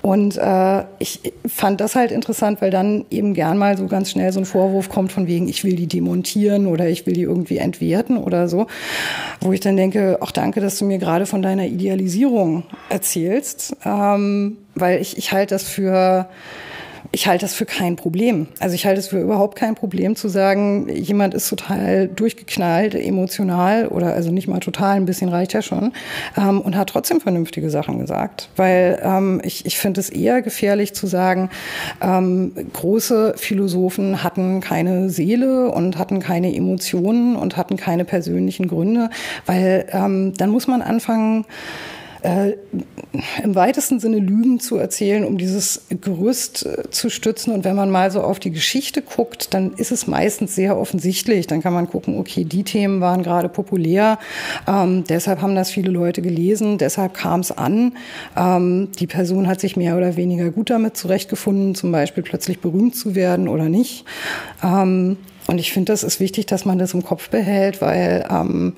[0.00, 4.32] Und äh, ich fand das halt interessant, weil dann eben gern mal so ganz schnell
[4.32, 7.58] so ein Vorwurf kommt von wegen, ich will die demontieren oder ich will die irgendwie
[7.58, 8.66] entwerten oder so.
[9.40, 13.76] Wo ich dann denke, ach danke, dass du mir gerade von deiner Idealisierung erzählst.
[13.84, 16.28] Ähm, weil ich, ich halte das für
[17.14, 18.46] ich halte das für kein Problem.
[18.58, 23.88] Also ich halte es für überhaupt kein Problem zu sagen, jemand ist total durchgeknallt, emotional
[23.88, 25.92] oder also nicht mal total, ein bisschen reicht ja schon
[26.38, 28.48] ähm, und hat trotzdem vernünftige Sachen gesagt.
[28.56, 31.50] Weil ähm, ich, ich finde es eher gefährlich zu sagen,
[32.00, 39.10] ähm, große Philosophen hatten keine Seele und hatten keine Emotionen und hatten keine persönlichen Gründe,
[39.44, 41.44] weil ähm, dann muss man anfangen,
[42.22, 42.54] äh,
[43.42, 47.52] im weitesten Sinne Lügen zu erzählen, um dieses Gerüst äh, zu stützen.
[47.52, 51.46] Und wenn man mal so auf die Geschichte guckt, dann ist es meistens sehr offensichtlich.
[51.46, 54.18] Dann kann man gucken, okay, die Themen waren gerade populär,
[54.66, 57.96] ähm, deshalb haben das viele Leute gelesen, deshalb kam es an.
[58.36, 62.96] Ähm, die Person hat sich mehr oder weniger gut damit zurechtgefunden, zum Beispiel plötzlich berühmt
[62.96, 64.04] zu werden oder nicht.
[64.62, 65.16] Ähm,
[65.52, 68.72] und ich finde, das ist wichtig, dass man das im Kopf behält, weil ähm,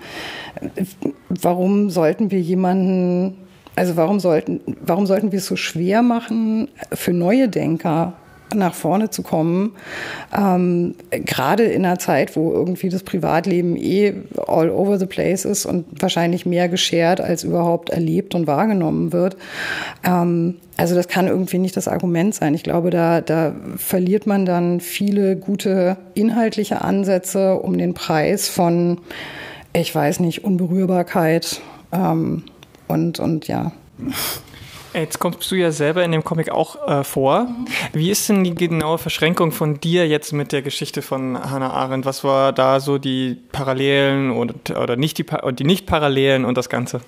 [1.28, 3.36] warum sollten wir jemanden,
[3.76, 8.14] also warum sollten, warum sollten wir es so schwer machen für neue Denker,
[8.54, 9.72] nach vorne zu kommen.
[10.36, 14.14] Ähm, gerade in einer Zeit, wo irgendwie das Privatleben eh
[14.46, 19.36] all over the place ist und wahrscheinlich mehr geschert als überhaupt erlebt und wahrgenommen wird.
[20.04, 22.54] Ähm, also das kann irgendwie nicht das Argument sein.
[22.54, 28.98] Ich glaube, da, da verliert man dann viele gute inhaltliche Ansätze um den Preis von,
[29.72, 31.60] ich weiß nicht, Unberührbarkeit
[31.92, 32.44] ähm,
[32.88, 33.72] und, und ja.
[34.94, 37.48] Jetzt kommst du ja selber in dem Comic auch äh, vor.
[37.92, 42.06] Wie ist denn die genaue Verschränkung von dir jetzt mit der Geschichte von Hannah Arendt?
[42.06, 47.00] Was war da so die Parallelen und, oder nicht die, die Nicht-Parallelen und das Ganze?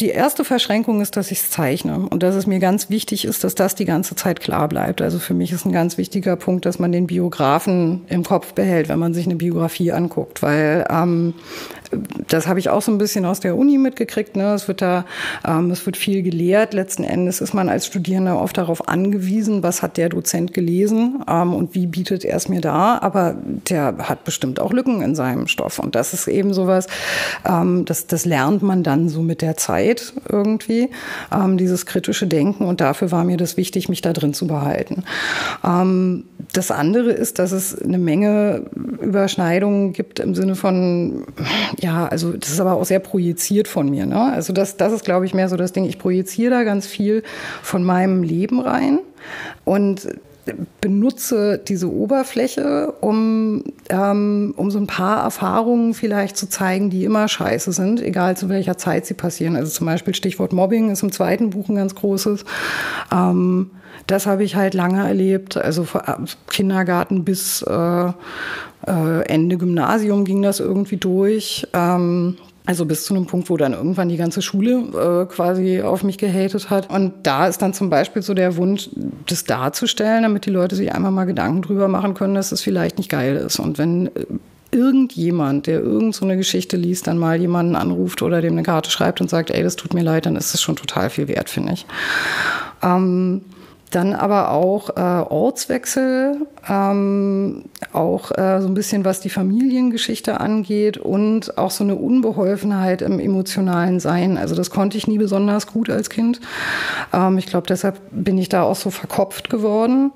[0.00, 3.44] Die erste Verschränkung ist, dass ich es zeichne und dass es mir ganz wichtig ist,
[3.44, 5.00] dass das die ganze Zeit klar bleibt.
[5.00, 8.88] Also für mich ist ein ganz wichtiger Punkt, dass man den Biografen im Kopf behält,
[8.88, 11.34] wenn man sich eine Biografie anguckt, weil ähm,
[12.28, 14.36] das habe ich auch so ein bisschen aus der Uni mitgekriegt.
[14.36, 14.54] Ne?
[14.54, 15.04] Es wird da,
[15.46, 16.74] ähm, es wird viel gelehrt.
[16.74, 21.54] Letzten Endes ist man als Studierender oft darauf angewiesen, was hat der Dozent gelesen ähm,
[21.54, 22.98] und wie bietet er es mir da.
[22.98, 23.36] Aber
[23.68, 25.78] der hat bestimmt auch Lücken in seinem Stoff.
[25.78, 26.86] Und das ist eben sowas,
[27.44, 30.90] ähm, das, das lernt man dann so mit der Zeit irgendwie,
[31.32, 32.64] ähm, dieses kritische Denken.
[32.64, 35.04] Und dafür war mir das wichtig, mich da drin zu behalten.
[35.64, 38.62] Ähm, das andere ist, dass es eine Menge
[39.00, 41.24] Überschneidungen gibt im Sinne von,
[41.84, 44.06] ja, also das ist aber auch sehr projiziert von mir.
[44.06, 44.32] Ne?
[44.32, 45.84] Also das, das ist, glaube ich, mehr so das Ding.
[45.84, 47.22] Ich projiziere da ganz viel
[47.62, 49.00] von meinem Leben rein
[49.64, 50.08] und
[50.80, 57.28] benutze diese Oberfläche, um, ähm, um so ein paar Erfahrungen vielleicht zu zeigen, die immer
[57.28, 59.54] scheiße sind, egal zu welcher Zeit sie passieren.
[59.54, 62.46] Also zum Beispiel Stichwort Mobbing ist im zweiten Buch ein ganz großes.
[63.12, 63.70] Ähm,
[64.06, 65.86] das habe ich halt lange erlebt, also
[66.50, 68.12] Kindergarten bis äh,
[68.86, 71.66] äh, Ende Gymnasium ging das irgendwie durch.
[71.72, 76.02] Ähm, also bis zu einem Punkt, wo dann irgendwann die ganze Schule äh, quasi auf
[76.02, 76.90] mich gehatet hat.
[76.90, 78.88] Und da ist dann zum Beispiel so der Wunsch,
[79.26, 82.96] das darzustellen, damit die Leute sich einfach mal Gedanken drüber machen können, dass es vielleicht
[82.96, 83.58] nicht geil ist.
[83.58, 84.24] Und wenn äh,
[84.70, 88.90] irgendjemand, der irgend so eine Geschichte liest, dann mal jemanden anruft oder dem eine Karte
[88.90, 91.50] schreibt und sagt, ey, das tut mir leid, dann ist das schon total viel wert,
[91.50, 91.86] finde ich.
[92.82, 93.42] Ähm,
[93.94, 100.98] dann aber auch äh, Ortswechsel, ähm, auch äh, so ein bisschen was die Familiengeschichte angeht
[100.98, 104.36] und auch so eine Unbeholfenheit im emotionalen Sein.
[104.36, 106.40] Also das konnte ich nie besonders gut als Kind.
[107.12, 110.12] Ähm, ich glaube, deshalb bin ich da auch so verkopft geworden.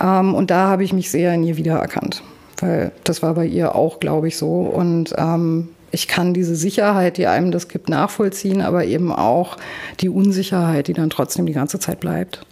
[0.00, 2.22] Ähm, und da habe ich mich sehr in ihr wiedererkannt,
[2.60, 4.60] weil das war bei ihr auch, glaube ich, so.
[4.60, 9.56] Und ähm, ich kann diese Sicherheit, die einem das gibt, nachvollziehen, aber eben auch
[10.00, 12.44] die Unsicherheit, die dann trotzdem die ganze Zeit bleibt.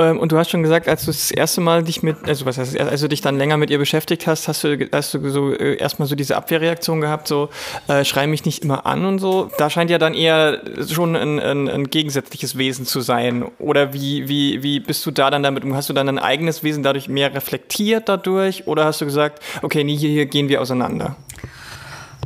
[0.00, 2.58] Ähm, und du hast schon gesagt, als du das erste Mal dich mit, also was
[2.58, 5.52] heißt, als du dich dann länger mit ihr beschäftigt hast, hast du, hast du so
[5.52, 7.48] äh, erstmal so diese Abwehrreaktion gehabt, so
[7.88, 9.50] äh, schrei mich nicht immer an und so.
[9.58, 13.44] Da scheint ja dann eher schon ein, ein, ein gegensätzliches Wesen zu sein.
[13.58, 15.74] Oder wie, wie, wie bist du da dann damit um?
[15.74, 18.66] Hast du dann ein eigenes Wesen dadurch mehr reflektiert dadurch?
[18.66, 21.16] Oder hast du gesagt, okay, nee, hier, hier gehen wir auseinander?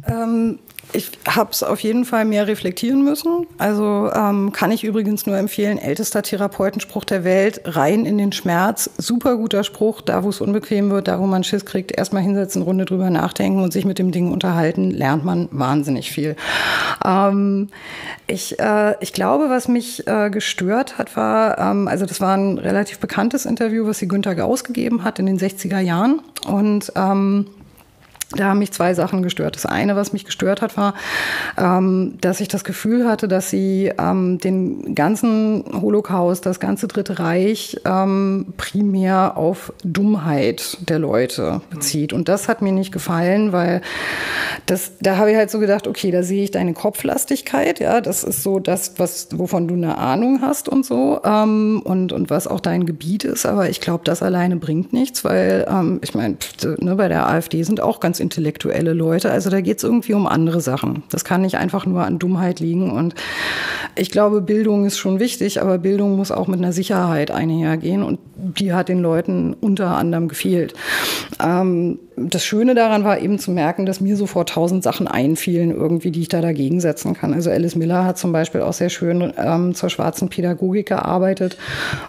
[0.06, 0.58] Ähm,
[0.92, 3.46] ich habe es auf jeden Fall mehr reflektieren müssen.
[3.58, 8.90] Also ähm, kann ich übrigens nur empfehlen, ältester Therapeutenspruch der Welt, rein in den Schmerz.
[8.98, 12.62] Super guter Spruch, da wo es unbequem wird, da wo man Schiss kriegt, erstmal hinsetzen,
[12.62, 16.36] Runde drüber nachdenken und sich mit dem Ding unterhalten, lernt man wahnsinnig viel.
[17.04, 17.68] Ähm,
[18.26, 22.58] ich, äh, ich glaube, was mich äh, gestört hat, war, ähm, also das war ein
[22.58, 26.20] relativ bekanntes Interview, was sie Günter Gauss gegeben hat in den 60er Jahren.
[26.46, 27.46] Und ähm,
[28.36, 29.56] da haben mich zwei Sachen gestört.
[29.56, 30.94] Das eine, was mich gestört hat, war,
[31.58, 37.18] ähm, dass ich das Gefühl hatte, dass sie ähm, den ganzen Holocaust, das ganze Dritte
[37.18, 42.12] Reich ähm, primär auf Dummheit der Leute bezieht.
[42.12, 43.80] Und das hat mir nicht gefallen, weil
[44.66, 48.22] das, da habe ich halt so gedacht, okay, da sehe ich deine Kopflastigkeit, ja, das
[48.22, 52.46] ist so das, was, wovon du eine Ahnung hast und so, ähm, und, und was
[52.46, 53.44] auch dein Gebiet ist.
[53.44, 56.36] Aber ich glaube, das alleine bringt nichts, weil ähm, ich meine,
[56.78, 59.30] ne, bei der AfD sind auch ganz intellektuelle Leute.
[59.30, 61.02] Also da geht es irgendwie um andere Sachen.
[61.10, 62.90] Das kann nicht einfach nur an Dummheit liegen.
[62.90, 63.14] Und
[63.96, 68.02] ich glaube, Bildung ist schon wichtig, aber Bildung muss auch mit einer Sicherheit einhergehen.
[68.02, 70.74] Und die hat den Leuten unter anderem gefehlt.
[71.42, 76.10] Ähm, das Schöne daran war eben zu merken, dass mir sofort tausend Sachen einfielen, irgendwie,
[76.10, 77.32] die ich da dagegen setzen kann.
[77.32, 81.56] Also Alice Miller hat zum Beispiel auch sehr schön ähm, zur schwarzen Pädagogik gearbeitet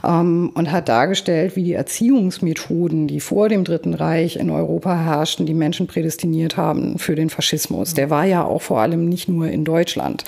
[0.06, 5.46] ähm, und hat dargestellt, wie die Erziehungsmethoden, die vor dem Dritten Reich in Europa herrschten,
[5.46, 7.94] die Menschen prädestiniert haben für den Faschismus.
[7.94, 10.24] Der war ja auch vor allem nicht nur in Deutschland.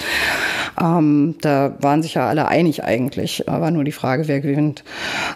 [0.80, 4.84] Ähm, da waren sich ja alle einig eigentlich, war nur die Frage, wer gewinnt.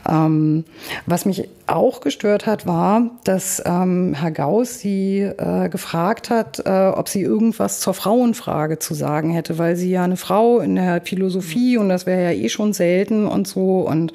[0.07, 0.63] Ähm,
[1.07, 6.91] was mich auch gestört hat, war, dass ähm, Herr Gauss sie äh, gefragt hat, äh,
[6.93, 11.01] ob sie irgendwas zur Frauenfrage zu sagen hätte, weil sie ja eine Frau in der
[11.01, 14.13] Philosophie und das wäre ja eh schon selten und so und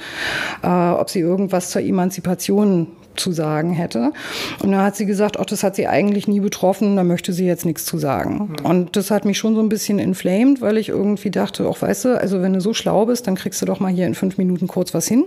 [0.63, 4.13] äh, ob sie irgendwas zur Emanzipation zu sagen hätte.
[4.63, 7.47] Und da hat sie gesagt, ach, das hat sie eigentlich nie betroffen, da möchte sie
[7.47, 8.57] jetzt nichts zu sagen.
[8.59, 8.67] Mhm.
[8.67, 12.05] Und das hat mich schon so ein bisschen inflamed, weil ich irgendwie dachte, ach, weißt
[12.07, 14.39] du, also wenn du so schlau bist, dann kriegst du doch mal hier in fünf
[14.39, 15.25] Minuten kurz was hin.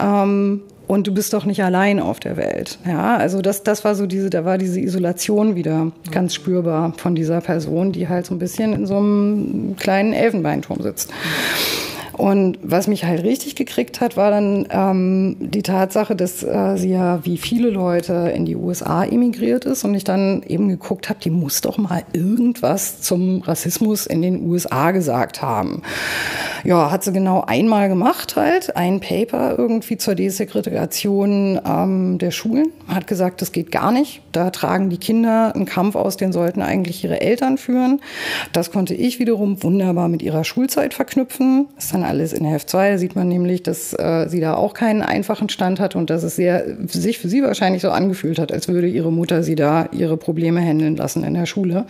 [0.00, 2.80] Ähm, und du bist doch nicht allein auf der Welt.
[2.84, 7.14] Ja, also das, das war so diese, da war diese Isolation wieder ganz spürbar von
[7.14, 11.12] dieser Person, die halt so ein bisschen in so einem kleinen Elfenbeinturm sitzt.
[12.20, 16.90] Und was mich halt richtig gekriegt hat, war dann ähm, die Tatsache, dass äh, sie
[16.90, 21.18] ja wie viele Leute in die USA emigriert ist und ich dann eben geguckt habe,
[21.18, 25.80] die muss doch mal irgendwas zum Rassismus in den USA gesagt haben.
[26.62, 32.66] Ja, hat sie genau einmal gemacht halt, ein Paper irgendwie zur Desegregation ähm, der Schulen.
[32.86, 34.20] Hat gesagt, das geht gar nicht.
[34.32, 38.02] Da tragen die Kinder einen Kampf aus, den sollten eigentlich ihre Eltern führen.
[38.52, 41.68] Das konnte ich wiederum wunderbar mit ihrer Schulzeit verknüpfen.
[41.78, 42.90] Ist dann alles in Heft 2.
[42.90, 46.22] Da sieht man nämlich, dass äh, sie da auch keinen einfachen Stand hat und dass
[46.22, 49.88] es sehr, sich für sie wahrscheinlich so angefühlt hat, als würde ihre Mutter sie da
[49.92, 51.86] ihre Probleme handeln lassen in der Schule.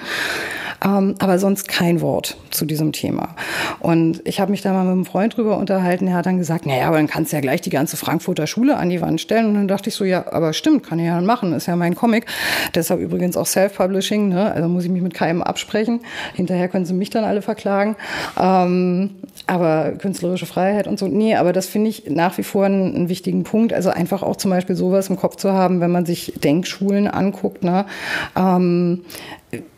[0.85, 3.35] Ähm, aber sonst kein Wort zu diesem Thema.
[3.81, 6.07] Und ich habe mich da mal mit einem Freund drüber unterhalten.
[6.07, 8.77] Er hat dann gesagt, naja, aber dann kannst du ja gleich die ganze Frankfurter Schule
[8.77, 9.47] an die Wand stellen.
[9.47, 11.53] Und dann dachte ich so, ja, aber stimmt, kann ich ja machen.
[11.53, 12.27] Ist ja mein Comic.
[12.75, 14.29] Deshalb übrigens auch Self-Publishing.
[14.29, 14.53] Ne?
[14.53, 16.01] Also muss ich mich mit keinem absprechen.
[16.35, 17.97] Hinterher können sie mich dann alle verklagen.
[18.39, 19.11] Ähm,
[19.51, 21.09] aber künstlerische Freiheit und so.
[21.09, 23.73] Nee, aber das finde ich nach wie vor einen, einen, wichtigen Punkt.
[23.73, 27.65] Also einfach auch zum Beispiel sowas im Kopf zu haben, wenn man sich Denkschulen anguckt.
[27.65, 27.85] Ne?
[28.37, 29.03] Ähm,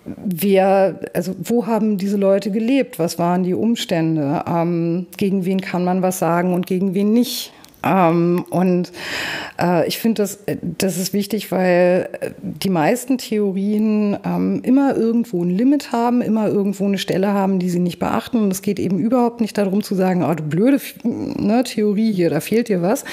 [0.05, 2.99] wer, also wo haben diese Leute gelebt?
[2.99, 4.45] Was waren die Umstände?
[4.47, 7.55] Ähm, gegen wen kann man was sagen und gegen wen nicht?
[7.85, 8.93] Ähm, und
[9.61, 12.09] äh, ich finde, das, das ist wichtig, weil
[12.41, 17.71] die meisten Theorien ähm, immer irgendwo ein Limit haben, immer irgendwo eine Stelle haben, die
[17.71, 18.39] sie nicht beachten.
[18.39, 22.31] Und es geht eben überhaupt nicht darum zu sagen, oh, du blöde ne, Theorie hier,
[22.31, 23.05] da fehlt dir was.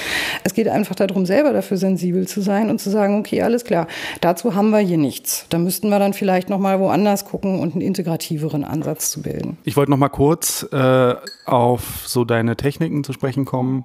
[0.44, 3.86] Es geht einfach darum, selber dafür sensibel zu sein und zu sagen, okay, alles klar,
[4.20, 5.46] dazu haben wir hier nichts.
[5.50, 9.58] Da müssten wir dann vielleicht noch mal woanders gucken und einen integrativeren Ansatz zu bilden.
[9.64, 11.14] Ich wollte noch mal kurz äh,
[11.46, 13.84] auf so deine Techniken zu sprechen kommen.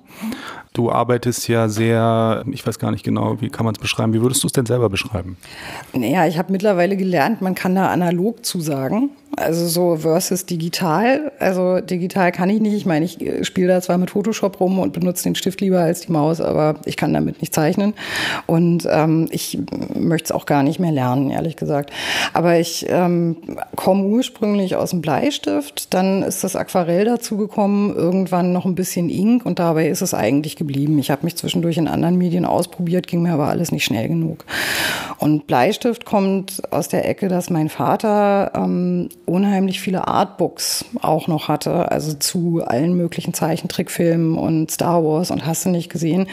[0.75, 4.11] Du arbeitest ja sehr, ich weiß gar nicht genau, wie kann man es beschreiben?
[4.13, 5.37] Wie würdest du es denn selber beschreiben?
[5.93, 9.11] Naja, ich habe mittlerweile gelernt, man kann da analog zusagen.
[9.37, 11.31] Also so versus digital.
[11.39, 12.73] Also digital kann ich nicht.
[12.73, 15.79] Ich meine, ich äh, spiele da zwar mit Photoshop rum und benutze den Stift lieber
[15.79, 17.93] als die Maus, aber ich kann damit nicht zeichnen.
[18.45, 19.59] Und ähm, ich
[19.93, 21.91] möchte es auch gar nicht mehr lernen, ehrlich gesagt.
[22.33, 23.37] Aber ich ähm,
[23.75, 25.93] komme ursprünglich aus dem Bleistift.
[25.93, 30.13] Dann ist das Aquarell dazu gekommen, irgendwann noch ein bisschen Ink und dabei ist es
[30.13, 30.97] eigentlich geblieben.
[30.99, 34.45] Ich habe mich zwischendurch in anderen Medien ausprobiert, ging mir aber alles nicht schnell genug.
[35.17, 41.47] Und Bleistift kommt aus der Ecke, dass mein Vater ähm, unheimlich viele Artbooks auch noch
[41.47, 46.27] hatte, also zu allen möglichen Zeichentrickfilmen und Star Wars und hast du nicht gesehen.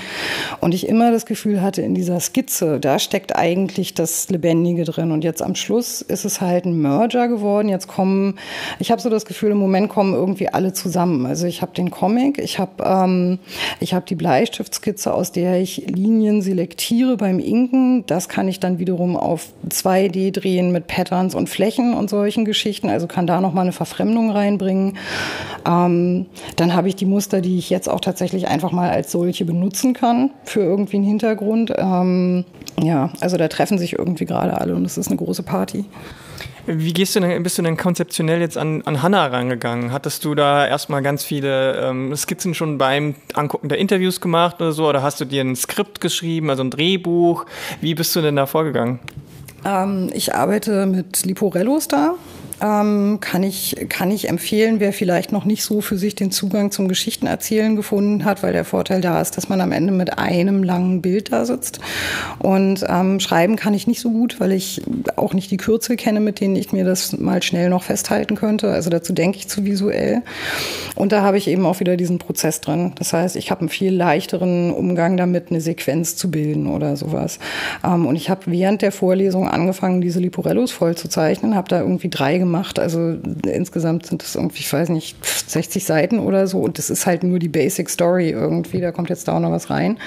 [0.61, 5.13] Und ich immer das Gefühl hatte, in dieser Skizze, da steckt eigentlich das Lebendige drin.
[5.13, 7.69] Und jetzt am Schluss ist es halt ein Merger geworden.
[7.69, 8.39] Jetzt kommen,
[8.79, 11.27] ich habe so das Gefühl, im Moment kommen irgendwie alle zusammen.
[11.27, 13.39] Also ich habe den Comic, ich habe ähm,
[13.81, 18.05] ich habe die Bleistiftskizze, aus der ich Linien selektiere beim Inken.
[18.07, 22.82] Das kann ich dann wiederum auf 2D drehen mit Patterns und Flächen und solchen Geschichten.
[22.91, 24.99] Also kann da noch mal eine Verfremdung reinbringen.
[25.67, 29.45] Ähm, dann habe ich die Muster, die ich jetzt auch tatsächlich einfach mal als solche
[29.45, 31.73] benutzen kann für irgendwie einen Hintergrund.
[31.77, 32.45] Ähm,
[32.81, 35.85] ja, also da treffen sich irgendwie gerade alle und es ist eine große Party.
[36.67, 39.91] Wie gehst du denn, bist du denn konzeptionell jetzt an, an Hanna rangegangen?
[39.91, 44.71] Hattest du da erstmal ganz viele ähm, Skizzen schon beim Angucken der Interviews gemacht oder
[44.71, 44.89] so?
[44.89, 47.47] Oder hast du dir ein Skript geschrieben, also ein Drehbuch?
[47.81, 49.01] Wie bist du denn da vorgegangen?
[49.65, 52.15] Ähm, ich arbeite mit Liporellos da
[52.63, 56.71] ähm, kann, ich, kann ich empfehlen, wer vielleicht noch nicht so für sich den Zugang
[56.71, 60.63] zum Geschichtenerzählen gefunden hat, weil der Vorteil da ist, dass man am Ende mit einem
[60.63, 61.81] langen Bild da sitzt.
[62.39, 64.83] Und ähm, schreiben kann ich nicht so gut, weil ich
[65.17, 68.71] auch nicht die Kürzel kenne, mit denen ich mir das mal schnell noch festhalten könnte.
[68.71, 70.23] Also dazu denke ich zu visuell.
[70.97, 72.93] Und da habe ich eben auch wieder diesen Prozess drin.
[72.97, 77.39] Das heißt, ich habe einen viel leichteren Umgang damit, eine Sequenz zu bilden oder sowas.
[77.85, 81.81] Ähm, und ich habe während der Vorlesung angefangen, diese Liporellos voll zu zeichnen, habe da
[81.81, 82.79] irgendwie drei gemacht.
[82.79, 86.61] Also insgesamt sind es irgendwie, ich weiß nicht, 60 Seiten oder so.
[86.61, 88.81] Und das ist halt nur die Basic Story irgendwie.
[88.81, 89.99] Da kommt jetzt da auch noch was rein.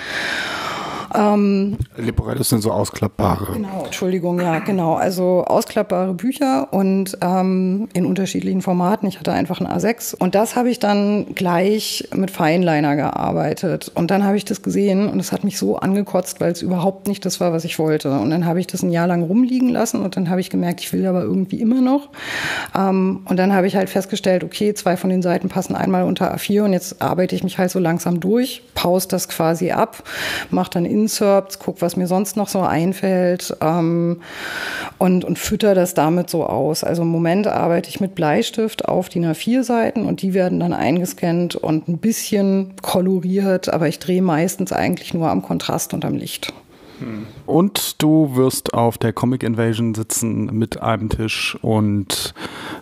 [1.18, 3.54] Ähm, Liporellos sind so ausklappbare.
[3.54, 4.96] Genau, Entschuldigung, ja, genau.
[4.96, 9.08] Also ausklappbare Bücher und ähm, in unterschiedlichen Formaten.
[9.08, 13.92] Ich hatte einfach ein A6 und das habe ich dann gleich mit Feinliner gearbeitet.
[13.96, 17.08] Und dann habe ich das gesehen und es hat mich so angekotzt, weil es überhaupt
[17.08, 18.20] nicht das war, was ich wollte.
[18.20, 20.82] Und dann habe ich das ein Jahr lang rumliegen lassen und dann habe ich gemerkt,
[20.82, 22.10] ich will aber irgendwie immer noch.
[22.76, 26.36] Ähm, und dann habe ich halt festgestellt, okay, zwei von den Seiten passen einmal unter
[26.36, 30.04] A4 und jetzt arbeite ich mich halt so langsam durch, pause das quasi ab,
[30.50, 34.22] mache dann in Inserts, guck, was mir sonst noch so einfällt ähm,
[34.98, 36.84] und, und fütter das damit so aus.
[36.84, 41.56] Also im Moment arbeite ich mit Bleistift auf DIN A4-Seiten und die werden dann eingescannt
[41.56, 46.52] und ein bisschen koloriert, aber ich drehe meistens eigentlich nur am Kontrast und am Licht.
[47.46, 52.34] Und du wirst auf der Comic Invasion sitzen mit einem Tisch und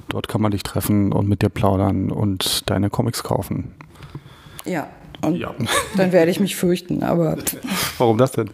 [0.08, 3.74] dort kann man dich treffen und mit dir plaudern und deine Comics kaufen.
[4.66, 4.88] Ja,
[5.24, 5.54] und ja.
[5.98, 7.04] dann werde ich mich fürchten.
[7.04, 7.38] Aber
[7.98, 8.50] warum das denn?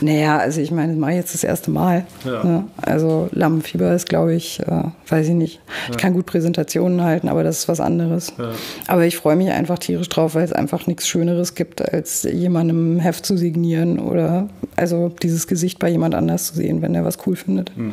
[0.00, 2.06] Naja, also ich meine, das mache ich jetzt das erste Mal.
[2.24, 2.44] Ja.
[2.44, 2.64] Ne?
[2.76, 5.60] Also Lampenfieber ist, glaube ich, äh, weiß ich nicht.
[5.86, 5.92] Ja.
[5.92, 8.32] Ich kann gut Präsentationen halten, aber das ist was anderes.
[8.38, 8.50] Ja.
[8.86, 12.98] Aber ich freue mich einfach tierisch drauf, weil es einfach nichts Schöneres gibt, als jemandem
[13.00, 17.18] Heft zu signieren oder also dieses Gesicht bei jemand anders zu sehen, wenn er was
[17.26, 17.76] cool findet.
[17.76, 17.92] Mhm.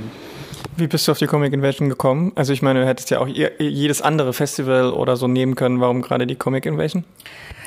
[0.75, 2.31] Wie bist du auf die Comic Invasion gekommen?
[2.36, 5.79] Also ich meine, du hättest ja auch jedes andere Festival oder so nehmen können.
[5.79, 7.03] Warum gerade die Comic Invasion?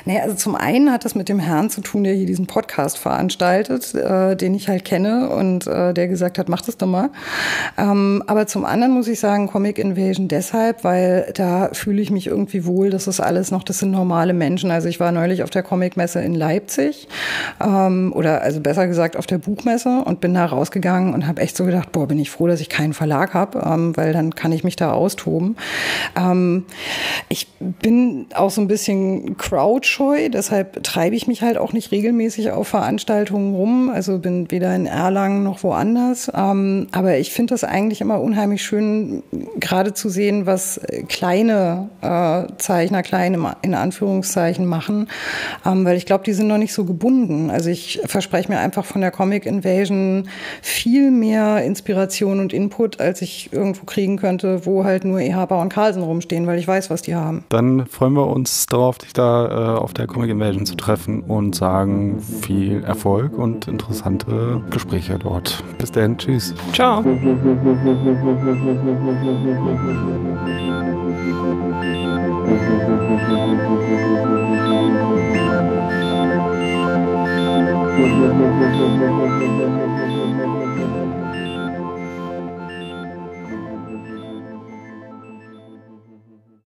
[0.07, 2.97] Naja, also zum einen hat das mit dem Herrn zu tun, der hier diesen Podcast
[2.97, 7.09] veranstaltet, äh, den ich halt kenne und äh, der gesagt hat, mach das doch mal.
[7.77, 12.27] Ähm, aber zum anderen muss ich sagen, Comic Invasion deshalb, weil da fühle ich mich
[12.27, 14.71] irgendwie wohl, das ist alles noch, das sind normale Menschen.
[14.71, 17.09] Also ich war neulich auf der Comic-Messe in Leipzig
[17.59, 21.57] ähm, oder also besser gesagt auf der Buchmesse und bin da rausgegangen und habe echt
[21.57, 24.53] so gedacht, boah, bin ich froh, dass ich keinen Verlag habe, ähm, weil dann kann
[24.53, 25.57] ich mich da austoben.
[26.15, 26.63] Ähm,
[27.27, 31.91] ich bin auch so ein bisschen Crouch scheu, deshalb treibe ich mich halt auch nicht
[31.91, 33.89] regelmäßig auf Veranstaltungen rum.
[33.89, 36.31] Also bin weder in Erlangen noch woanders.
[36.35, 39.23] Ähm, aber ich finde das eigentlich immer unheimlich schön,
[39.59, 40.79] gerade zu sehen, was
[41.09, 45.09] kleine äh, Zeichner, kleine in Anführungszeichen machen,
[45.65, 47.49] ähm, weil ich glaube, die sind noch nicht so gebunden.
[47.49, 50.29] Also ich verspreche mir einfach von der Comic Invasion
[50.61, 55.69] viel mehr Inspiration und Input, als ich irgendwo kriegen könnte, wo halt nur Ehapa und
[55.69, 57.45] Carlsen rumstehen, weil ich weiß, was die haben.
[57.49, 61.55] Dann freuen wir uns darauf, dich da äh, auf der Comic Invasion zu treffen und
[61.55, 65.63] sagen viel Erfolg und interessante Gespräche dort.
[65.77, 66.53] Bis dann, tschüss.
[66.73, 67.03] Ciao.